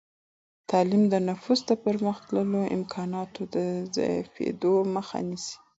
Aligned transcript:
تعلیم 0.69 1.03
د 1.09 1.15
نفوس 1.27 1.59
د 1.69 1.71
پرمختللو 1.83 2.59
امکاناتو 2.77 3.41
د 3.55 3.57
ضعیفېدو 3.95 4.73
مخه 4.95 5.17
نیسي. 5.27 5.55